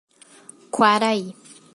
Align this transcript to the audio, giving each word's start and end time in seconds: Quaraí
Quaraí 0.73 1.29